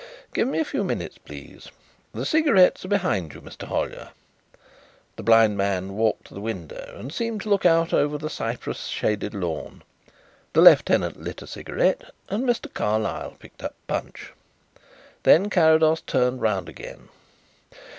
"Give 0.33 0.47
me 0.47 0.57
a 0.57 0.65
few 0.65 0.83
minutes, 0.83 1.19
please. 1.19 1.69
The 2.11 2.25
cigarettes 2.25 2.83
are 2.83 2.87
behind 2.87 3.35
you, 3.35 3.41
Mr. 3.41 3.67
Hollyer." 3.67 4.09
The 5.15 5.21
blind 5.21 5.57
man 5.57 5.93
walked 5.93 6.25
to 6.25 6.33
the 6.33 6.41
window 6.41 6.95
and 6.97 7.13
seemed 7.13 7.41
to 7.41 7.49
look 7.51 7.67
out 7.67 7.93
over 7.93 8.17
the 8.17 8.27
cypress 8.27 8.87
shaded 8.87 9.35
lawn. 9.35 9.83
The 10.53 10.61
lieutenant 10.61 11.21
lit 11.21 11.43
a 11.43 11.45
cigarette 11.45 12.01
and 12.29 12.45
Mr. 12.49 12.73
Carlyle 12.73 13.35
picked 13.37 13.61
up 13.61 13.75
Punch. 13.85 14.33
Then 15.21 15.51
Carrados 15.51 16.01
turned 16.01 16.41
round 16.41 16.67
again. 16.67 17.09